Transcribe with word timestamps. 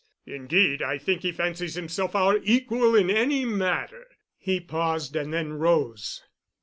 Indeed, 0.25 0.81
I 0.81 0.97
think 0.97 1.21
he 1.21 1.31
fancies 1.31 1.75
himself 1.75 2.15
our 2.15 2.39
equal 2.41 2.95
in 2.95 3.11
any 3.11 3.45
matter." 3.45 4.07
He 4.39 4.59
paused 4.59 5.15
and 5.15 5.31
then 5.31 5.53
rose. 5.53 6.23